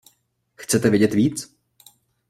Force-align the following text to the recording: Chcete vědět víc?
Chcete 0.55 0.89
vědět 0.89 1.13
víc? 1.15 1.55